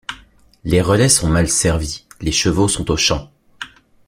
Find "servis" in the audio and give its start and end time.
1.47-2.07